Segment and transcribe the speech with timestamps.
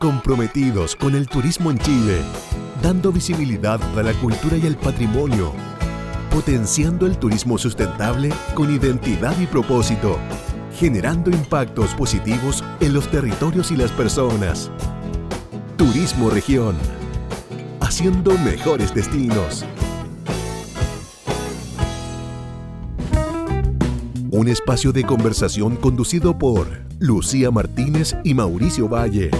[0.00, 2.22] comprometidos con el turismo en Chile,
[2.82, 5.52] dando visibilidad a la cultura y el patrimonio,
[6.30, 10.18] potenciando el turismo sustentable con identidad y propósito,
[10.78, 14.70] generando impactos positivos en los territorios y las personas.
[15.76, 16.76] Turismo Región,
[17.80, 19.66] haciendo mejores destinos.
[24.30, 26.66] Un espacio de conversación conducido por
[26.98, 29.30] Lucía Martínez y Mauricio Valle.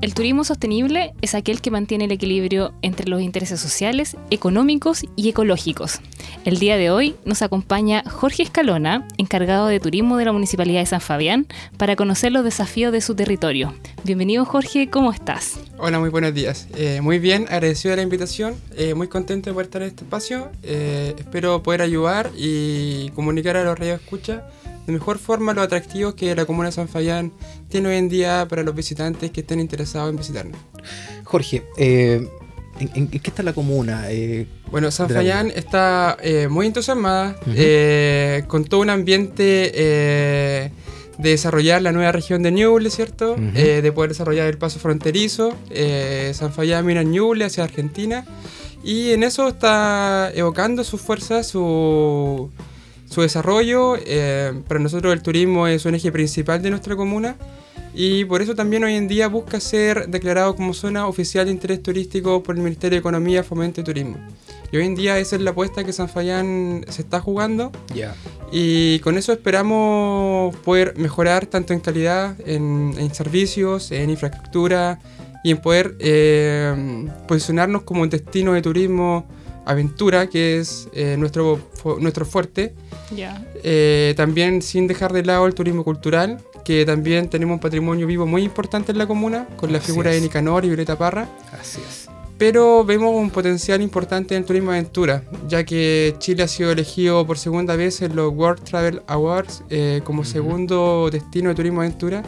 [0.00, 5.28] El turismo sostenible es aquel que mantiene el equilibrio entre los intereses sociales, económicos y
[5.28, 5.98] ecológicos.
[6.44, 10.86] El día de hoy nos acompaña Jorge Escalona, encargado de turismo de la Municipalidad de
[10.86, 11.48] San Fabián,
[11.78, 13.74] para conocer los desafíos de su territorio.
[14.04, 15.58] Bienvenido Jorge, ¿cómo estás?
[15.78, 16.68] Hola, muy buenos días.
[16.76, 20.04] Eh, muy bien, agradecido de la invitación, eh, muy contento de poder estar en este
[20.04, 20.52] espacio.
[20.62, 24.44] Eh, espero poder ayudar y comunicar a los radios escucha
[24.88, 27.30] de mejor forma los atractivos que la comuna de San Fabián
[27.68, 30.58] tiene hoy en día para los visitantes que estén interesados en visitarnos.
[31.24, 32.26] Jorge, eh,
[32.80, 34.06] ¿en, qué está la comuna?
[34.08, 37.36] Eh, bueno, San Fayán está eh, muy entusiasmada,
[38.46, 40.72] con todo un ambiente de
[41.18, 43.36] desarrollar la nueva región de Ñuble, ¿cierto?
[43.36, 45.54] de poder desarrollar el paso fronterizo.
[46.32, 48.24] San Fayán mira Ñuble hacia Argentina.
[48.82, 52.50] Y en eso está evocando sus fuerzas, su
[53.08, 53.96] su desarrollo.
[54.04, 57.36] Eh, para nosotros el turismo es un eje principal de nuestra comuna
[57.94, 61.82] y por eso también hoy en día busca ser declarado como zona oficial de interés
[61.82, 64.16] turístico por el Ministerio de Economía, Fomento y Turismo.
[64.70, 67.72] Y hoy en día esa es la apuesta que San Fayán se está jugando.
[68.52, 75.00] Y con eso esperamos poder mejorar tanto en calidad, en, servicios, en infraestructura
[75.42, 79.26] y en poder eh, posicionarnos como un destino de turismo
[79.68, 81.60] aventura, que es eh, nuestro,
[82.00, 82.74] nuestro fuerte.
[83.62, 88.26] Eh, también sin dejar de lado el turismo cultural, que también tenemos un patrimonio vivo
[88.26, 91.28] muy importante en la comuna, con la figura de Nicanor y Violeta Parra.
[91.60, 92.08] Así es.
[92.38, 97.26] Pero vemos un potencial importante en el turismo aventura, ya que Chile ha sido elegido
[97.26, 102.22] por segunda vez en los World Travel Awards eh, como segundo destino de turismo aventura.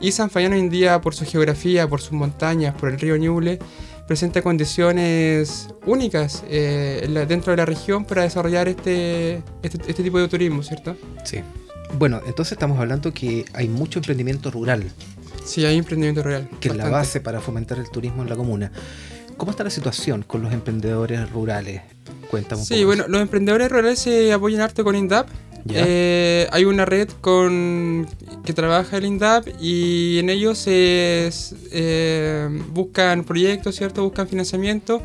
[0.00, 3.16] Y San Fayano hoy en día, por su geografía, por sus montañas, por el río
[3.16, 3.60] Ñuble,
[4.06, 10.28] presenta condiciones únicas eh, dentro de la región para desarrollar este, este, este, tipo de
[10.28, 10.96] turismo, ¿cierto?
[11.24, 11.40] Sí.
[11.98, 14.90] Bueno, entonces estamos hablando que hay mucho emprendimiento rural.
[15.44, 16.48] Sí, hay emprendimiento rural.
[16.60, 18.72] Que es la base para fomentar el turismo en la comuna.
[19.36, 21.82] ¿Cómo está la situación con los emprendedores rurales?
[22.30, 25.28] Cuéntame un Sí, bueno, los emprendedores rurales se apoyan harto con INDAP.
[25.68, 28.08] Eh, hay una red con
[28.44, 31.30] que trabaja el INDAP y en ellos se
[31.70, 34.02] eh, buscan proyectos, ¿cierto?
[34.02, 35.00] Buscan financiamiento.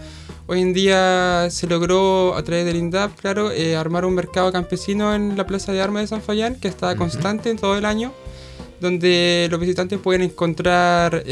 [0.48, 5.14] Hoy en día se logró a través del INDAP, claro, eh, armar un mercado campesino
[5.14, 8.14] en la Plaza de Armas de San Fayán que está constante en todo el año,
[8.80, 11.24] donde los visitantes pueden encontrar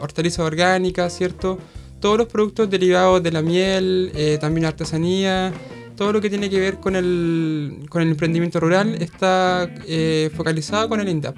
[0.00, 1.58] hortalizas orgánicas, ¿cierto?
[2.00, 5.52] Todos los productos derivados de la miel, también artesanía,
[5.98, 10.88] todo lo que tiene que ver con el, con el emprendimiento rural está eh, focalizado
[10.88, 11.36] con el INDAP.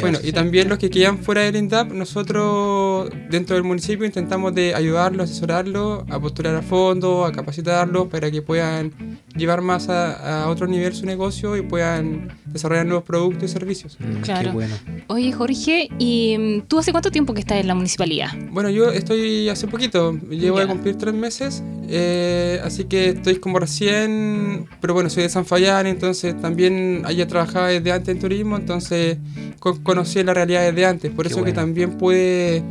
[0.00, 4.74] Bueno, y también los que quedan fuera del INDAP, nosotros dentro del municipio intentamos de
[4.74, 8.92] ayudarlos, asesorarlos, a postular a fondos, a capacitarlos para que puedan
[9.36, 13.96] llevar más a, otro nivel su negocio y puedan desarrollar nuevos productos y servicios.
[13.98, 14.52] Mm, claro.
[14.52, 14.74] bueno.
[15.08, 18.28] Oye, Jorge, ¿y mm, tú hace cuánto tiempo que estás en la municipalidad?
[18.50, 23.58] Bueno, yo estoy hace poquito, llevo a cumplir tres meses, eh, así que estoy como
[23.58, 28.56] recién, pero bueno, soy de San Fayán, entonces también haya trabajado desde antes en turismo,
[28.56, 29.18] entonces
[29.86, 32.62] conocí la realidad desde antes, por eso que también puede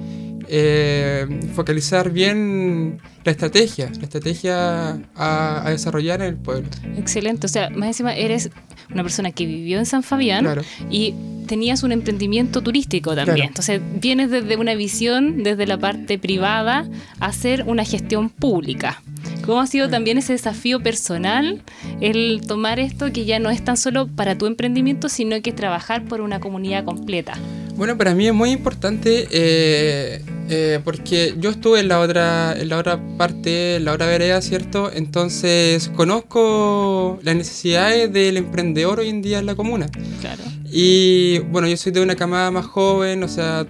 [0.47, 6.69] eh, focalizar bien la estrategia, la estrategia a, desarrollar en el pueblo.
[6.97, 8.51] Excelente, o sea, más encima eres
[8.91, 10.61] una persona que vivió en San Fabián
[10.91, 11.15] y
[11.47, 13.47] tenías un emprendimiento turístico también.
[13.47, 16.87] Entonces vienes desde una visión, desde la parte privada,
[17.19, 19.01] a hacer una gestión pública.
[19.45, 21.61] ¿Cómo ha sido también ese desafío personal
[22.01, 25.55] el tomar esto que ya no es tan solo para tu emprendimiento, sino que es
[25.55, 27.33] trabajar por una comunidad completa?
[27.75, 32.69] Bueno, para mí es muy importante eh, eh, porque yo estuve en la otra en
[32.69, 34.91] la otra parte, en la otra vereda, ¿cierto?
[34.91, 39.87] Entonces conozco las necesidades del emprendedor hoy en día en la comuna.
[40.21, 40.41] Claro.
[40.71, 43.65] Y bueno, yo soy de una camada más joven, o sea,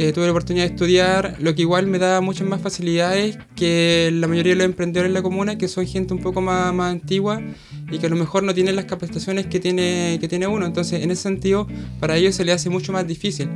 [0.00, 4.10] eh, tuve la oportunidad de estudiar, lo que igual me da muchas más facilidades que
[4.12, 6.92] la mayoría de los emprendedores en la comuna, que son gente un poco más, más
[6.92, 7.42] antigua
[7.90, 10.66] y que a lo mejor no tienen las capacitaciones que tiene, que tiene uno.
[10.66, 11.66] Entonces, en ese sentido,
[11.98, 13.48] para ellos se les hace mucho más difícil.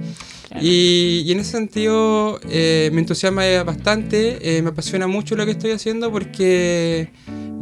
[0.61, 5.71] Y, en ese sentido, eh, me entusiasma bastante, eh, me apasiona mucho lo que estoy
[5.71, 7.11] haciendo porque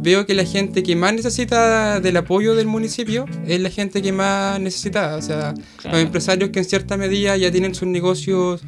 [0.01, 4.11] veo que la gente que más necesita del apoyo del municipio es la gente que
[4.11, 5.15] más necesita.
[5.15, 5.53] O sea,
[5.83, 8.61] los empresarios que en cierta medida ya tienen sus negocios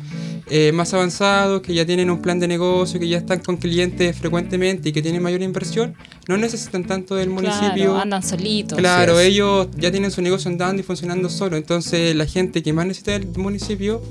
[0.47, 4.15] eh, más avanzados, que ya tienen un plan de negocio, que ya están con clientes
[4.15, 5.95] frecuentemente y que tienen mayor inversión,
[6.27, 7.73] no necesitan tanto del municipio.
[7.73, 8.77] Claro, andan solitos.
[8.77, 11.57] Claro, ellos ya tienen su negocio andando y funcionando solo.
[11.57, 14.01] Entonces, la gente que más necesita del municipio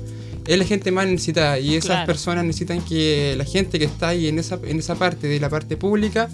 [0.45, 4.27] es la gente más necesitada y esas personas necesitan que la gente que está ahí
[4.27, 6.29] en esa, en esa parte de la parte pública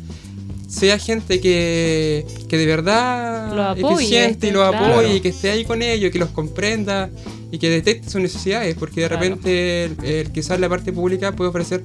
[0.69, 5.49] sea gente que, que de verdad lo apoye, eficiente y lo apoye y que esté
[5.49, 7.09] ahí con ellos, que los comprenda
[7.51, 11.83] y que detecte sus necesidades, porque de repente el, quizás la parte pública puede ofrecer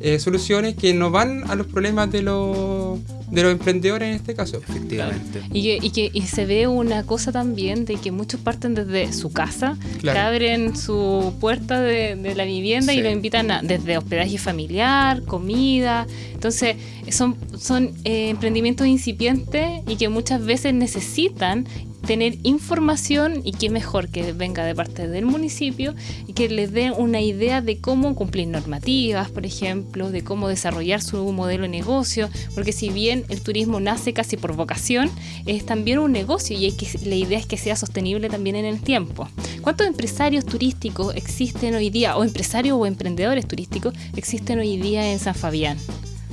[0.00, 3.00] eh, soluciones que no van a los problemas de los
[3.30, 4.58] de los emprendedores en este caso.
[4.58, 5.42] Efectivamente.
[5.52, 9.12] Y que, y que y se ve una cosa también de que muchos parten desde
[9.12, 13.98] su casa, que abren su puerta de, de la vivienda y lo invitan a, desde
[13.98, 16.06] hospedaje familiar, comida.
[16.32, 16.76] Entonces,
[17.10, 21.66] son, son eh, emprendimientos incipientes y que muchas veces necesitan
[22.06, 25.94] tener información y qué mejor que venga de parte del municipio
[26.26, 31.02] y que les dé una idea de cómo cumplir normativas, por ejemplo, de cómo desarrollar
[31.02, 35.10] su modelo de negocio, porque si bien el turismo nace casi por vocación,
[35.46, 36.72] es también un negocio y
[37.04, 39.28] la idea es que sea sostenible también en el tiempo.
[39.60, 45.18] ¿Cuántos empresarios turísticos existen hoy día, o empresarios o emprendedores turísticos existen hoy día en
[45.18, 45.76] San Fabián?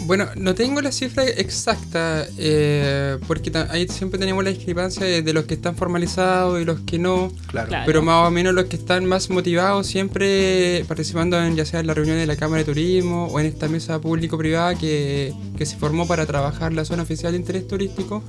[0.06, 5.46] Bueno, no tengo la cifra exacta, eh, porque ahí siempre tenemos la discrepancia de, los
[5.46, 7.32] que están formalizados y los que no.
[7.48, 7.72] Claro.
[7.86, 11.88] Pero más o menos los que están más motivados siempre participando en ya sea en
[11.88, 15.78] la reunión de la Cámara de Turismo o en esta mesa público-privada que, que se
[15.78, 18.24] formó para trabajar la zona oficial de interés turístico,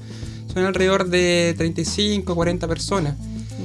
[0.53, 3.17] son alrededor de 35 40 personas.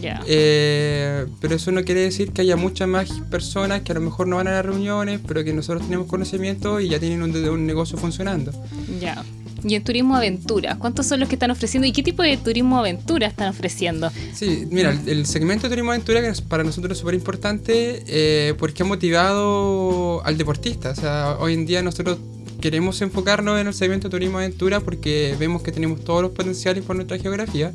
[0.03, 4.27] Eh, pero eso no quiere decir que haya muchas más personas que a lo mejor
[4.27, 7.97] no van a las reuniones, pero que nosotros tenemos conocimiento y ya tienen un, negocio
[7.97, 8.51] funcionando.
[8.99, 9.23] Ya.
[9.63, 12.79] Y en turismo aventura, ¿cuántos son los que están ofreciendo y qué tipo de turismo
[12.79, 14.09] aventura están ofreciendo?
[14.33, 18.83] Sí, mira, el, segmento de turismo aventura que para nosotros es súper importante eh, porque
[18.83, 20.91] ha motivado al deportista.
[20.91, 22.19] O sea, hoy en día nosotros
[22.61, 26.83] queremos enfocarnos en el segmento de turismo aventura porque vemos que tenemos todos los potenciales
[26.83, 27.73] por nuestra geografía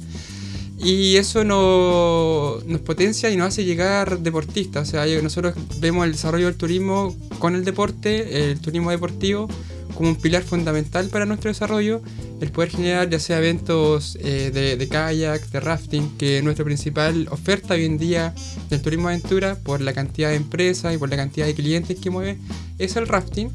[0.84, 4.86] y eso nos potencia y nos hace llegar deportistas.
[4.86, 9.48] O sea, nosotros vemos el desarrollo del turismo con el deporte, el turismo deportivo,
[9.94, 12.02] como un pilar fundamental para nuestro desarrollo.
[12.42, 16.66] El poder generar ya sea eventos eh, de, de, kayak, de rafting, que es nuestra
[16.66, 18.34] principal oferta hoy en día
[18.68, 22.10] del turismo aventura, por la cantidad de empresas y por la cantidad de clientes que
[22.10, 22.38] mueve,
[22.78, 23.50] es el rafting.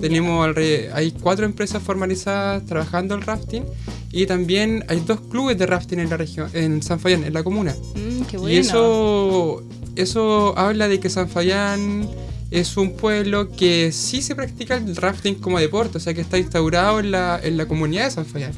[0.00, 0.56] Tenemos,
[0.94, 3.64] hay cuatro empresas formalizadas trabajando el rafting
[4.12, 7.42] y también hay dos clubes de rafting en la región, en San Fayán, en la
[7.42, 7.74] comuna.
[7.94, 9.62] Mm, y eso,
[9.96, 12.08] eso habla de que San Fayán
[12.50, 16.38] es un pueblo que sí se practica el rafting como deporte, o sea que está
[16.38, 18.52] instaurado en la, en la comunidad de San Fayán.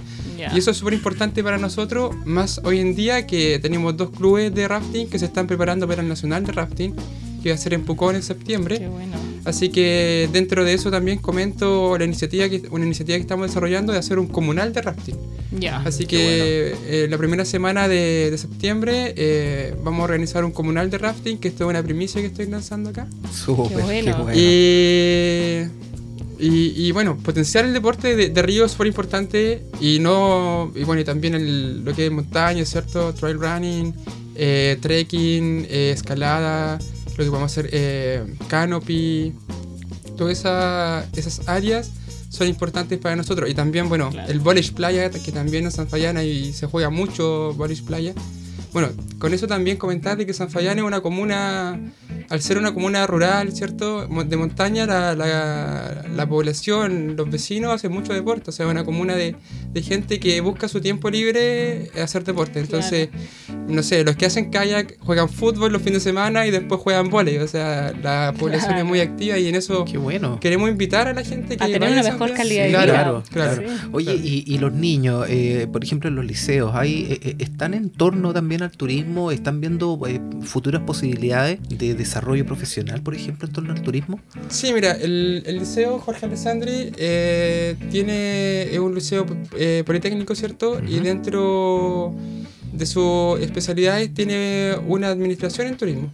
[0.52, 4.52] Y eso es súper importante para nosotros, más hoy en día que tenemos dos clubes
[4.52, 6.96] de rafting que se están preparando para el Nacional de Rafting,
[7.42, 8.78] que va a ser en Pucón en septiembre.
[8.78, 9.32] Qué bueno.
[9.44, 13.92] Así que dentro de eso también comento la iniciativa que, una iniciativa que estamos desarrollando
[13.92, 15.16] de hacer un comunal de rafting.
[15.58, 15.80] Ya.
[15.80, 20.98] Así que eh, la primera semana de, septiembre eh, vamos a organizar un comunal de
[20.98, 23.08] rafting, que esto es una primicia que estoy lanzando acá.
[23.32, 24.28] Súper, bueno.
[24.34, 25.64] Y,
[26.38, 31.00] y, bueno, potenciar el deporte de, de río es súper importante y no y bueno
[31.00, 33.14] y también lo que es montaña, ¿cierto?
[33.14, 33.94] Trail running,
[34.34, 36.80] eh, trekking, escalada
[37.16, 39.34] lo que vamos a hacer, eh, canopy,
[40.16, 40.38] todas
[41.16, 41.90] esas áreas
[42.28, 43.50] son importantes para nosotros.
[43.50, 47.54] Y también, bueno, el Village Playa, que también es San Fayana y se juega mucho
[47.54, 48.14] Village Playa.
[48.72, 48.88] Bueno,
[49.18, 51.78] con eso también comentar que San Fayán es una comuna
[52.28, 54.06] al ser una comuna rural, ¿cierto?
[54.06, 59.36] De montaña, la, la, población, los vecinos hacen mucho deporte, o sea, una comuna de,
[59.70, 62.60] de gente que busca su tiempo libre hacer deporte.
[62.60, 63.10] Entonces,
[63.68, 67.10] no sé, los que hacen kayak juegan fútbol los fines de semana y después juegan
[67.10, 70.40] volei, o sea, la población es muy activa y en eso Qué bueno.
[70.40, 71.64] queremos invitar a la gente que...
[71.64, 72.84] A tener una mejor calidad de vida.
[72.84, 73.62] Claro, claro.
[73.92, 77.74] Oye, y, y, los niños, eh, por ejemplo, en los liceos, ¿hay, eh, eh, ¿están
[77.74, 79.30] en torno también al turismo?
[79.30, 79.98] ¿Están viendo
[80.42, 82.42] futuras posibilidades de desarrollo?
[82.46, 84.20] profesional, por ejemplo, en torno al turismo?
[84.48, 89.26] Sí, mira, el, Liceo Jorge Alessandri eh, tiene, es un liceo
[89.56, 90.80] eh, politécnico, ¿cierto?
[90.86, 92.14] Y dentro
[92.72, 96.12] de sus especialidades tiene una administración en turismo.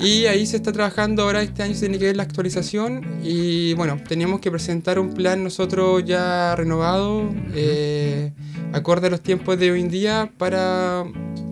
[0.00, 3.74] Y ahí se está trabajando ahora, este año se tiene que ver la actualización y
[3.74, 8.32] bueno, teníamos que presentar un plan nosotros ya renovado, eh,
[8.74, 11.04] acorde a los tiempos de hoy en día, para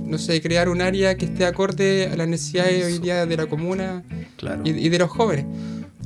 [0.04, 3.46] no sé, crear un área que esté acorde a las necesidades hoy día de la
[3.46, 4.02] comuna
[4.64, 5.46] y, de los jóvenes.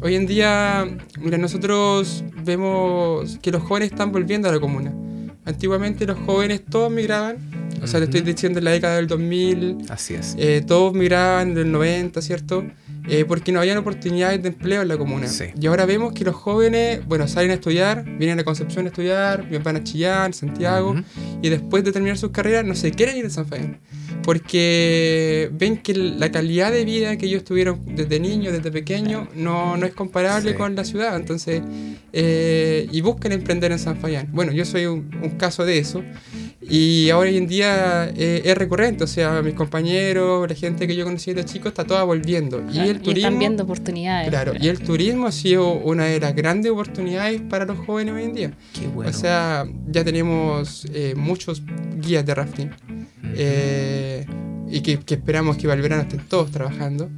[0.02, 0.87] Hoy en día,
[1.18, 4.92] mira, nosotros vemos que los jóvenes están volviendo a la comuna.
[5.46, 7.38] Antiguamente los jóvenes todos migraban,
[7.82, 9.87] o sea, te estoy diciendo en la década del 2000.
[9.88, 10.35] Así es.
[10.38, 12.64] Eh, todos migraban del 90, ¿cierto?
[13.09, 15.27] Eh, porque no habían oportunidades de empleo en la comuna.
[15.61, 19.49] Y ahora vemos que los jóvenes, bueno, salen a estudiar, vienen a Concepción a estudiar,
[19.63, 20.95] van a Chillán, Santiago,
[21.43, 23.81] y después de terminar sus carreras no se quieren ir a San Fabián
[24.27, 29.77] porque ven que la calidad de vida que ellos tuvieron desde niños, desde pequeños, no,
[29.77, 31.15] no es comparable con la ciudad.
[31.15, 31.63] Entonces,
[32.13, 34.29] eh, y buscan emprender en San Fayán.
[34.33, 35.09] Bueno, yo soy un,
[35.39, 36.03] caso de eso.
[36.68, 40.96] Y ahora hoy en día eh, es recurrente, o sea, mis compañeros, la gente que
[40.96, 42.62] yo conocí de chico está toda volviendo.
[42.73, 43.28] y el turismo.
[43.28, 44.28] están viendo oportunidades.
[44.28, 48.25] Claro, y el turismo ha sido una de las grandes oportunidades para los jóvenes hoy
[48.25, 48.52] en día.
[48.73, 49.11] Qué bueno.
[49.11, 51.62] O sea, ya tenemos eh, muchos
[52.00, 52.70] guías de rafting.
[53.35, 54.26] Eh,
[54.68, 57.08] y que, esperamos que Valverano estén todos trabajando.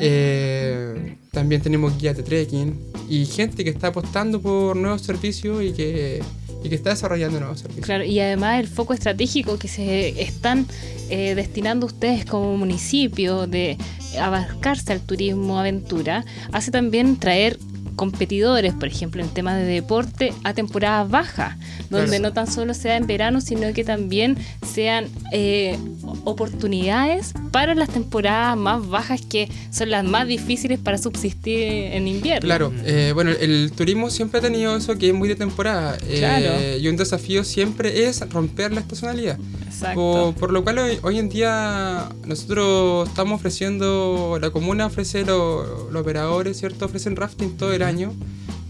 [0.00, 2.78] Eh, también tenemos guías de trekking
[3.08, 6.22] y gente que está apostando por nuevos servicios y que,
[6.62, 7.86] y que está desarrollando nuevos servicios.
[7.86, 10.66] Claro, y además el foco estratégico que se están
[11.08, 13.76] eh, destinando ustedes como municipio de
[14.20, 17.58] abarcarse al turismo aventura hace también traer
[17.96, 21.56] competidores, por ejemplo, en temas de deporte, a temporadas bajas,
[21.90, 24.36] donde no tan solo sea en verano, sino que también
[24.66, 25.78] sean eh,
[26.24, 32.46] oportunidades para las temporadas más bajas que son las más difíciles para subsistir en invierno.
[32.46, 35.96] Claro, eh, bueno, el turismo siempre ha tenido eso que es muy de temporada.
[36.06, 39.38] Eh, y un desafío siempre es romper la estacionalidad.
[39.66, 40.34] Exacto.
[40.38, 46.86] Por, lo cual hoy, en día nosotros estamos ofreciendo, la comuna ofrece los operadores, ¿cierto?
[46.86, 48.12] Ofrecen rafting todo el año.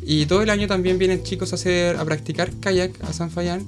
[0.03, 3.67] Y todo el año también vienen chicos a hacer a practicar kayak a San Fayán.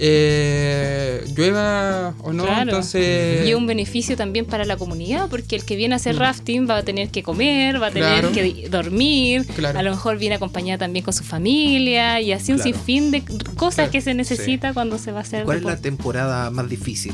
[0.00, 3.46] Eh, llueva o no, entonces...
[3.46, 6.18] Y un beneficio también para la comunidad, porque el que viene a hacer mm.
[6.18, 9.44] rafting va a tener que comer, va a tener que dormir,
[9.74, 13.24] a lo mejor viene acompañada también con su familia y así un sinfín de
[13.56, 15.44] cosas que se necesita cuando se va a hacer...
[15.44, 17.12] ¿Cuál es la temporada más difícil?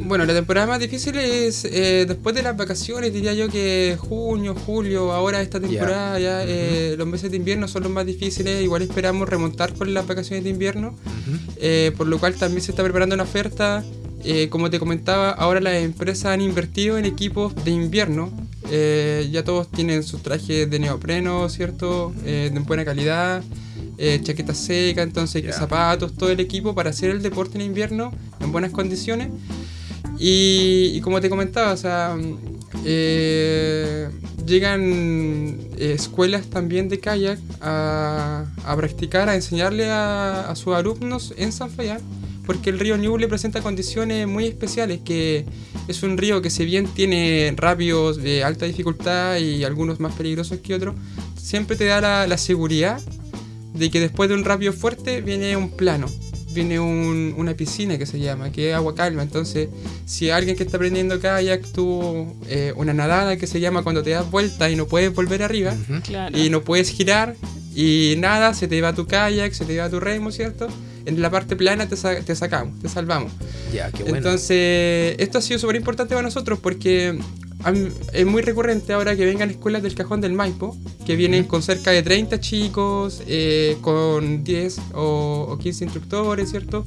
[0.00, 4.54] Bueno, la temporada más difícil es eh, después de las vacaciones, diría yo que junio,
[4.54, 8.62] julio, ahora esta temporada, ya eh, los meses de invierno son los más difíciles.
[8.62, 10.96] Igual esperamos remontar con las vacaciones de invierno,
[11.56, 13.84] eh, por lo cual también se está preparando una oferta.
[14.50, 18.32] como te comentaba, ahora las empresas han invertido en equipos de invierno.
[18.70, 22.12] ya todos tienen sus trajes de neopreno, ¿cierto?
[22.24, 23.42] de buena calidad.
[23.96, 28.50] Eh, chaqueta seca, entonces zapatos, todo el equipo para hacer el deporte en invierno en
[28.50, 29.28] buenas condiciones.
[30.18, 32.16] Y, como te comentaba, o sea,
[32.84, 34.08] eh,
[34.46, 34.82] llegan
[35.76, 38.44] eh, escuelas también de kayak a,
[38.76, 42.00] practicar, a enseñarle a, sus alumnos en San Fayán,
[42.46, 45.46] porque el río Ñuble presenta condiciones muy especiales, que
[45.88, 50.58] es un río que si bien tiene rápidos de alta dificultad y algunos más peligrosos
[50.58, 50.94] que otros,
[51.40, 53.00] siempre te da la, la seguridad
[53.74, 56.06] de que después de un rápido fuerte viene un plano,
[56.54, 59.22] viene una piscina que se llama, que es agua calma.
[59.22, 59.68] Entonces,
[60.06, 64.10] si alguien que está aprendiendo kayak tuvo eh, una nadada que se llama cuando te
[64.10, 65.74] das vuelta y no puedes volver arriba,
[66.32, 67.34] y no puedes girar,
[67.74, 70.68] y nada, se te va tu kayak, se te va tu remo, ¿cierto?
[71.06, 73.32] En la parte plana te, te sacamos, te salvamos.
[73.72, 74.18] Ya, qué bueno.
[74.18, 77.18] Entonces, esto ha sido súper importante para nosotros porque
[78.12, 81.90] es muy recurrente ahora que vengan escuelas del cajón del Maipo, que vienen con cerca
[81.90, 86.84] de 30 chicos, eh, con 10 o, 15 instructores, ¿cierto?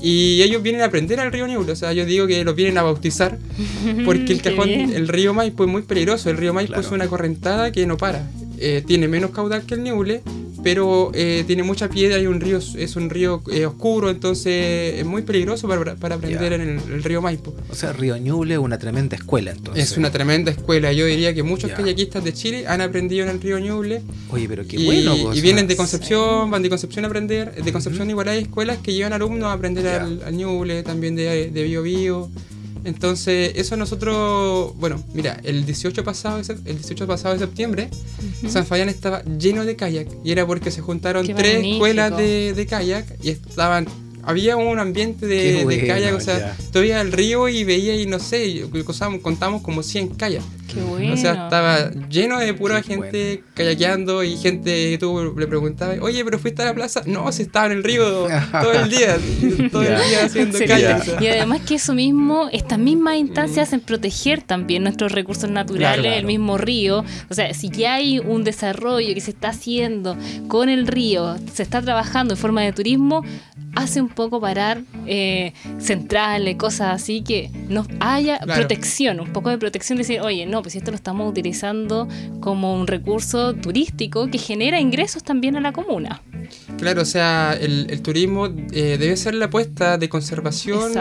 [0.00, 2.76] Y ellos vienen a aprender al río Ñuble, o sea, yo digo que los vienen
[2.78, 3.38] a bautizar,
[4.04, 7.70] porque el cajón, el río Maipo es muy peligroso, el río Maipo es una correntada
[7.70, 8.28] que no para,
[8.58, 10.22] eh, tiene menos caudal que el Ñuble,
[10.62, 15.04] pero eh, tiene mucha piedra y un río es un río eh, oscuro, entonces es
[15.04, 17.54] muy peligroso para, aprender en el, río Maipo.
[17.70, 19.90] O sea, Río Ñuble es una tremenda escuela entonces.
[19.90, 20.92] Es una tremenda escuela.
[20.92, 24.02] Yo diría que muchos kayakistas de Chile han aprendido en el río Ñuble.
[24.30, 25.34] Oye, pero qué bueno.
[25.34, 27.54] y vienen de Concepción, van de Concepción a aprender.
[27.62, 31.50] De Concepción igual hay escuelas que llevan alumnos a aprender al, al, Ñuble, también de,
[31.50, 32.30] de Bio Bio.
[32.84, 37.88] Entonces, eso nosotros, bueno, mira, el 18 pasado, el 18 pasado de septiembre,
[38.48, 42.66] San Fabián estaba lleno de kayak y era porque se juntaron tres escuelas de, de
[42.66, 43.86] kayak y estaban
[44.24, 48.18] había un ambiente de, de kayak, o sea, todavía el río y veía y no
[48.18, 48.64] sé,
[49.20, 50.42] contamos como 100 kayak.
[50.72, 51.14] Qué bueno.
[51.14, 56.24] O sea, estaba lleno de pura gente kayakeando y gente que tú le preguntabas, oye,
[56.24, 57.02] pero fuiste a la plaza.
[57.06, 59.16] No, si estaba en el río todo el día,
[59.70, 61.20] todo el día haciendo kayak.
[61.20, 66.24] Y además que eso mismo, estas mismas instancias hacen proteger también nuestros recursos naturales, el
[66.24, 67.04] mismo río.
[67.28, 70.16] O sea, si ya hay un desarrollo que se está haciendo
[70.48, 73.22] con el río, se está trabajando en forma de turismo,
[73.74, 79.58] hace un poco parar eh, centrales, cosas así, que nos haya protección, un poco de
[79.58, 82.08] protección, decir, oye, no, pues esto lo estamos utilizando
[82.40, 86.22] como un recurso turístico que genera ingresos también a la comuna.
[86.78, 90.92] Claro, o sea, el, turismo eh, debe ser la apuesta de conservación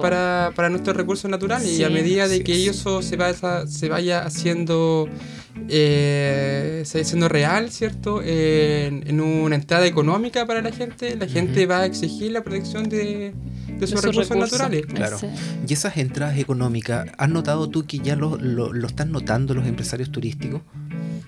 [0.00, 4.24] para, para, nuestros recursos naturales y a medida de que eso se, vaya, se vaya
[4.24, 5.08] haciendo
[5.68, 8.22] eh, siendo real, ¿cierto?
[8.22, 13.32] en, una entrada económica para la gente, la gente va a exigir la protección de,
[13.80, 14.86] sus, recursos, naturales.
[14.86, 15.18] Claro.
[15.66, 20.10] Y esas entradas económicas, ¿has notado tú que ya lo, lo, están notando los empresarios
[20.10, 20.62] turísticos?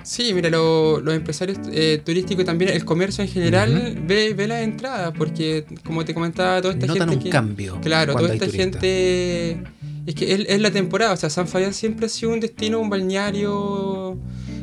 [0.02, 4.62] Sí, mira, los empresarios eh, turísticos y también el comercio en general ve, ve las
[4.62, 7.26] entradas, porque como te comentaba, toda esta Notan gente.
[7.26, 7.80] un cambio.
[7.80, 9.62] Claro, toda esta gente
[10.06, 12.88] es que es, la temporada, o sea, San Fabián siempre ha sido un destino, un
[12.88, 14.16] balneario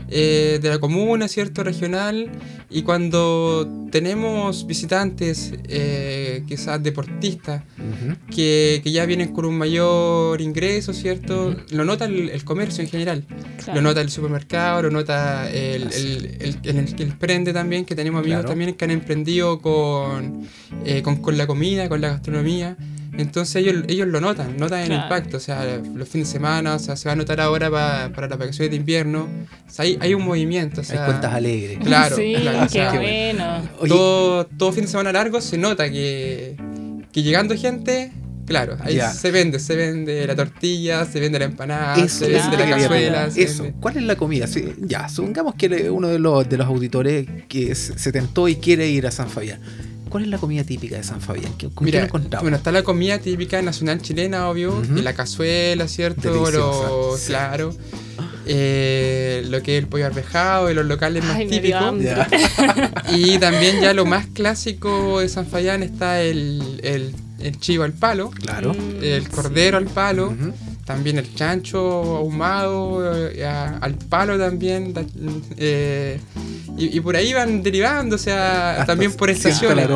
[0.09, 1.63] eh, de la comuna, ¿cierto?
[1.63, 2.29] Regional.
[2.69, 7.63] Y cuando tenemos visitantes, eh, quizás deportistas,
[8.33, 11.55] que, ya vienen con un mayor ingreso, ¿cierto?
[11.71, 13.25] Lo nota el, comercio en general.
[13.74, 18.74] Lo nota el supermercado, lo nota el, el, el, prende también, que tenemos amigos también
[18.74, 20.47] que han emprendido con,
[20.85, 22.77] eh, con, con la comida, con la gastronomía.
[23.17, 26.79] Entonces ellos, ellos lo notan, notan el impacto, o sea, los fines de semana, o
[26.79, 29.27] sea, se va a notar ahora para, las vacaciones de invierno,
[29.67, 30.81] o sea, hay, hay un movimiento.
[30.81, 31.79] O sea, hay cuentas alegres.
[31.79, 32.67] Claro, sí, claro.
[32.72, 33.62] qué bueno.
[33.88, 36.57] Todo, todo fin de semana largo se nota que,
[37.12, 38.12] que llegando gente,
[38.45, 42.69] claro, ahí se vende, se vende la tortilla, se vende la empanada, se vende la
[42.69, 43.29] cazuela.
[43.36, 44.45] Eso, ¿cuál es la comida?
[44.81, 49.07] ya, supongamos que uno de los, de los auditores que se tentó y quiere ir
[49.07, 49.62] a San Fabián
[50.15, 51.51] ¿Cuál es la comida típica de San Fabián?
[51.74, 52.07] ¿Con Mira,
[52.39, 56.50] Bueno, está la comida típica nacional chilena, obvio, la cazuela, ¿cierto?
[56.51, 57.75] Lo, Claro.
[58.45, 61.95] Eh, lo que es el pollo arvejado y los locales más típicos.
[63.13, 68.29] y también ya lo más clásico de San Fabián está el, el, chivo al palo.
[68.29, 68.74] Claro.
[69.01, 70.34] El cordero al palo
[70.86, 71.80] también el chancho
[72.18, 74.94] ahumado, eh, al palo también,
[75.58, 76.20] eh,
[76.77, 79.88] y, por ahí van derivando, o sea, también por estaciones.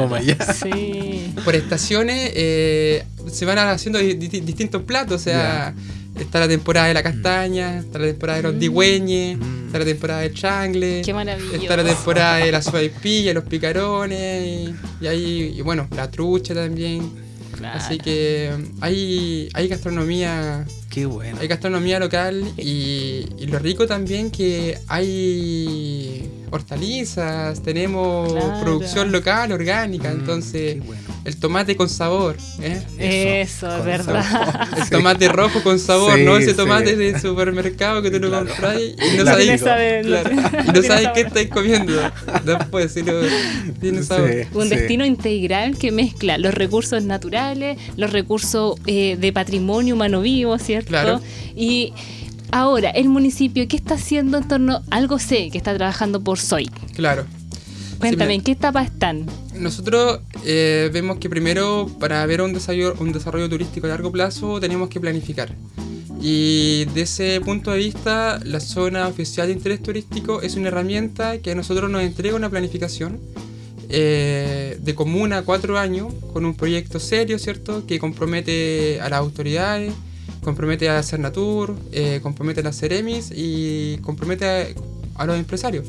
[1.46, 5.76] Por estaciones eh, se van haciendo distintos platos, o sea,
[6.20, 8.60] está la temporada de la castaña, está la temporada de los mm.
[8.60, 9.66] digüeñes, mm.
[9.68, 12.62] está la temporada del changle, está la temporada de la
[13.00, 14.72] pilla, los picarones,
[15.02, 17.29] y, ahí, y bueno, la trucha también.
[17.64, 20.66] Así que hay, hay gastronomía.
[20.90, 21.38] Qué bueno.
[21.40, 30.10] Hay gastronomía local y, y lo rico también que hay hortalizas, tenemos producción local, orgánica,
[30.10, 30.78] mm, entonces
[31.26, 32.38] el tomate con sabor.
[32.62, 33.42] ¿eh?
[33.44, 34.68] Eso, es verdad.
[34.78, 38.96] El tomate rojo con sabor, no ese tomate de supermercado que tú lo compras y
[39.18, 41.94] no sabes, no sabes qué estáis comiendo.
[42.46, 43.14] Después, si no
[43.80, 44.32] tiene sabor.
[44.54, 50.58] Un destino integral que mezcla los recursos naturales, los recursos eh, de patrimonio humano vivo,
[50.58, 50.90] ¿cierto?
[50.90, 51.22] Claro.
[51.56, 51.94] Y
[52.52, 56.40] Ahora, el municipio, ¿qué está haciendo en torno a algo sé que está trabajando por
[56.40, 56.68] SOI?
[56.96, 57.26] Claro.
[58.00, 59.28] Cuéntame, ¿en qué etapa están?
[59.60, 64.60] Nosotros eh, vemos que primero para ver un desarrollo, un desarrollo turístico a largo plazo
[64.60, 65.54] tenemos que planificar.
[66.22, 71.40] Y de ese punto de vista, la zona oficial de interés turístico es una herramienta
[71.40, 73.20] que a nosotros nos entrega una planificación
[73.90, 77.86] eh, de común a cuatro años con un proyecto serio, ¿cierto?
[77.86, 79.94] Que compromete a las autoridades,
[80.42, 84.76] compromete a Cernatur, eh, compromete a las Ceremis y compromete
[85.16, 85.86] a, los empresarios.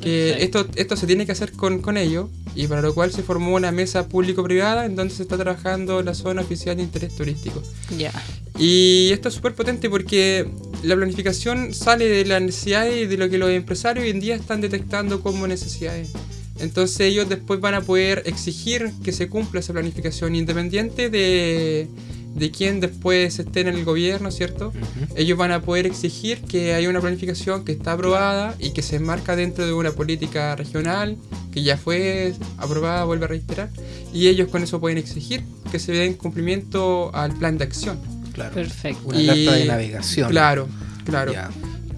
[0.00, 3.22] Que esto, esto se tiene que hacer con, con ellos y para lo cual se
[3.22, 7.62] formó una mesa público-privada en donde se está trabajando la zona oficial de interés turístico.
[7.96, 8.12] Ya.
[8.58, 10.50] Y esto es súper potente porque
[10.82, 14.34] la planificación sale de las necesidades y de lo que los empresarios hoy en día
[14.34, 16.10] están detectando como necesidades.
[16.58, 21.88] Entonces ellos después van a poder exigir que se cumpla esa planificación independiente de
[22.34, 24.72] de quién después esté en el gobierno, ¿cierto?
[25.16, 28.96] Ellos van a poder exigir que haya una planificación que está aprobada y que se
[28.96, 31.16] enmarca dentro de una política regional
[31.52, 33.70] que ya fue aprobada, vuelve a reiterar,
[34.12, 37.98] y ellos con eso pueden exigir que se den cumplimiento al plan de acción.
[38.32, 38.54] Claro.
[38.54, 39.08] Perfecto.
[39.08, 40.30] Una carta de navegación.
[40.30, 40.68] Claro,
[41.04, 41.32] claro.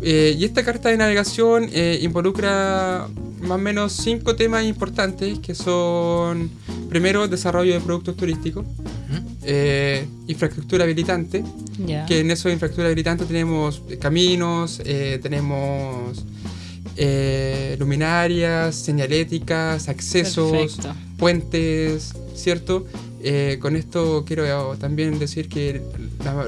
[0.00, 3.06] Eh, y esta carta de navegación eh, involucra
[3.42, 6.50] más o menos cinco temas importantes que son,
[6.88, 8.64] primero, desarrollo de productos turísticos,
[9.42, 11.44] eh, infraestructura habilitante,
[12.06, 16.24] que en eso de infraestructura habilitante tenemos caminos, eh, tenemos
[16.96, 20.78] eh, luminarias, señaléticas, accesos,
[21.16, 22.86] puentes, ¿cierto?
[23.60, 25.80] con esto quiero también decir que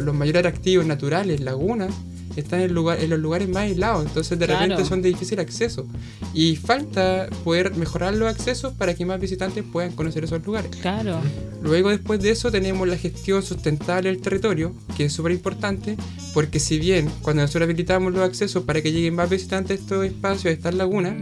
[0.02, 1.94] los mayores activos naturales, lagunas,
[2.40, 5.86] están en, lugar, en los lugares más aislados, entonces de repente son de difícil acceso.
[6.32, 10.70] Y falta poder mejorar los accesos para que más visitantes puedan conocer esos lugares.
[10.80, 11.20] Claro.
[11.62, 15.96] Luego después de eso tenemos la gestión sustentable del territorio, que es súper importante,
[16.34, 20.04] porque si bien cuando nosotros habilitamos los accesos para que lleguen más visitantes a estos
[20.04, 21.14] espacios, a estas lagunas,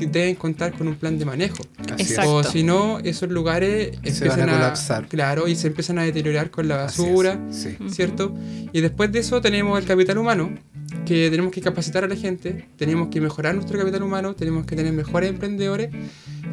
[0.00, 1.62] deben contar con un plan de manejo.
[2.24, 5.06] O si no, esos lugares empiezan a, colapsar.
[5.08, 7.38] Claro, y se empiezan a deteriorar con la basura,
[7.88, 8.34] ¿cierto?
[8.72, 10.54] Y después de eso tenemos el capital humano,
[11.06, 14.76] que tenemos que capacitar a la gente, tenemos que mejorar nuestro capital humano, tenemos que
[14.76, 15.90] tener mejores emprendedores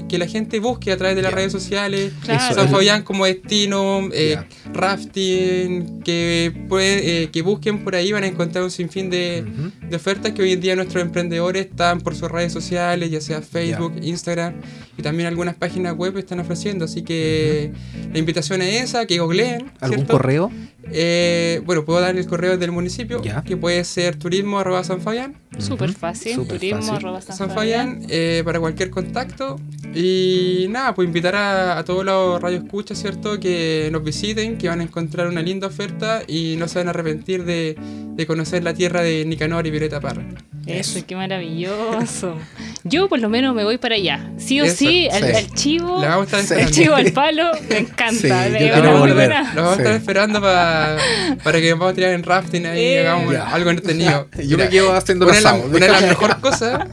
[0.10, 4.38] que la gente busque a través de las redes sociales, San Fabián como destino, eh,
[4.74, 9.46] rafting, que, puede, eh, que busquen por ahí, van a encontrar un sinfín de,
[9.94, 13.42] de, ofertas que hoy en día nuestros emprendedores están por sus redes sociales, ya sea
[13.42, 14.56] Facebook, Instagram,
[14.98, 16.86] y también algunas páginas web están ofreciendo.
[16.86, 17.72] Así que
[18.12, 19.72] la invitación es esa, que googleen.
[19.80, 20.52] ¿Algún correo?
[20.92, 25.36] Eh, bueno, puedo dar el correo del municipio, que puede ser turismo arroba San Fabián.
[25.58, 28.02] Súper fácil, turismo arroba San, Fabián.
[28.10, 29.60] Eh, para cualquier contacto.
[29.96, 33.40] Y nada, pues invitar a, todos los radioescuchas, ¿cierto?
[33.40, 36.90] Que nos visiten, que van a encontrar una linda oferta y no se van a
[36.90, 37.78] arrepentir de,
[38.16, 40.24] de conocer la tierra de Nicanor y Violeta Parra.
[40.66, 42.38] Eso, qué maravilloso.
[42.84, 44.32] Yo por lo menos me voy para allá.
[44.38, 46.02] Sí o sí, el, chivo.
[46.04, 48.14] el chivo al palo, me encanta.
[48.14, 48.28] Sí,
[48.76, 50.98] Lo vamos a estar esperando para,
[51.44, 53.00] para que vamos a tirar en rafting ahí y eh.
[53.00, 54.28] hagamos algo entretenido.
[54.46, 56.88] Yo me quedo haciendo una, la, una de las mejores cosas,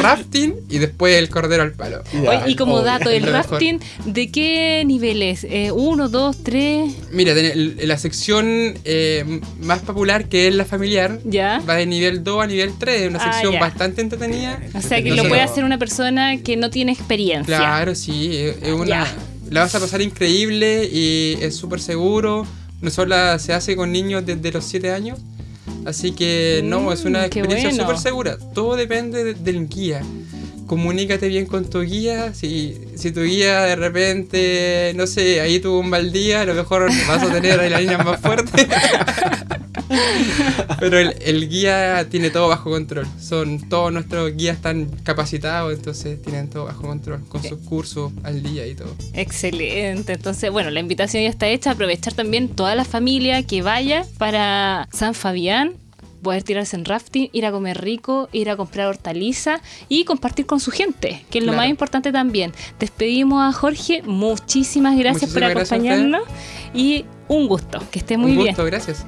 [0.00, 2.02] rafting y después el cordero al palo.
[2.46, 5.44] y como dato, el rafting, ¿de qué niveles?
[5.44, 6.92] Eh, ¿Uno, dos, tres?
[7.10, 11.62] Mira, la sección eh, más popular que es la familiar ¿Ya?
[11.68, 14.60] va de nivel 2 a nivel 3 una ah, sección bastante entretenida.
[14.74, 17.56] O sea, que lo puede hacer una persona que no tiene experiencia.
[17.56, 18.36] Claro, sí.
[18.36, 19.06] Es una,
[19.50, 22.46] la vas a pasar increíble y es súper seguro.
[22.80, 25.18] No solo se hace con niños desde los 7 años.
[25.86, 28.38] Así que no, es una mm, experiencia súper segura.
[28.54, 30.02] Todo depende del guía.
[30.66, 32.32] Comunícate bien con tu guía.
[32.34, 36.54] Si, si tu guía de repente, no sé, ahí tuvo un mal día, a lo
[36.54, 38.66] mejor vas a tener a la niña más fuerte.
[40.80, 43.06] Pero el, guía tiene todo bajo control.
[43.20, 48.42] Son todos nuestros guías están capacitados, entonces tienen todo bajo control, con sus cursos al
[48.42, 48.94] día y todo.
[49.12, 50.12] Excelente.
[50.12, 51.72] Entonces, bueno, la invitación ya está hecha.
[51.72, 55.74] Aprovechar también toda la familia que vaya para San Fabián
[56.24, 60.58] poder tirarse en rafting, ir a comer rico, ir a comprar hortaliza y compartir con
[60.58, 62.52] su gente, que es lo más importante también.
[62.80, 66.22] Despedimos a Jorge, muchísimas gracias por acompañarnos
[66.72, 68.72] y un gusto, que esté muy un gusto, bien.
[68.72, 69.04] Gracias.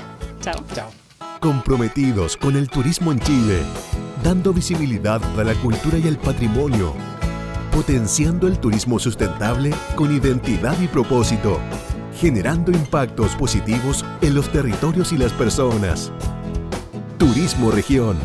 [0.46, 0.92] Chao.
[1.40, 3.62] Comprometidos con el turismo en Chile,
[4.22, 6.94] dando visibilidad a la cultura y el patrimonio,
[7.72, 11.58] potenciando el turismo sustentable con identidad y propósito,
[12.20, 16.12] generando impactos positivos en los territorios y las personas.
[17.18, 18.16] Turismo Región,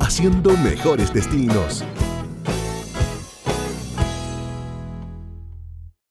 [0.00, 1.82] haciendo mejores destinos.